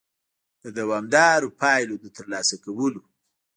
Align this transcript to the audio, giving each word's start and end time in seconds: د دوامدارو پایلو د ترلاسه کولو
د 0.63 0.65
دوامدارو 0.77 1.55
پایلو 1.61 1.95
د 1.99 2.05
ترلاسه 2.17 2.55
کولو 2.63 3.01